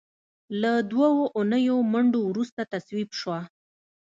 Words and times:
له 0.61 0.71
دوو 0.91 1.13
اونیو 1.37 1.77
منډو 1.91 2.21
وروسته 2.29 2.61
تصویب 2.73 3.09
شوه. 3.19 3.39